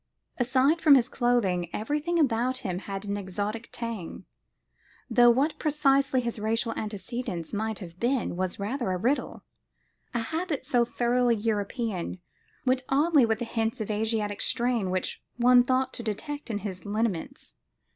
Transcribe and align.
Aside 0.39 0.81
from 0.81 0.95
his 0.95 1.07
clothing, 1.07 1.69
everything 1.73 2.17
about 2.17 2.57
him 2.65 2.79
had 2.79 3.05
an 3.05 3.17
exotic 3.17 3.69
tang, 3.71 4.25
though 5.11 5.29
what 5.29 5.59
precisely 5.59 6.21
his 6.21 6.39
racial 6.39 6.73
antecedents 6.73 7.53
might 7.53 7.77
have 7.77 7.99
been 7.99 8.35
was 8.35 8.57
rather 8.57 8.89
a 8.91 8.97
riddle; 8.97 9.43
a 10.15 10.21
habit 10.21 10.65
so 10.65 10.85
thoroughly 10.85 11.35
European 11.35 12.19
went 12.65 12.81
oddly 12.89 13.27
with 13.27 13.37
the 13.37 13.45
hints 13.45 13.79
of 13.79 13.91
Asiatic 13.91 14.41
strain 14.41 14.89
which 14.89 15.21
one 15.37 15.63
thought 15.63 15.93
to 15.93 16.01
detect 16.01 16.49
in 16.49 16.57
his 16.65 16.83
lineaments. 16.83 17.57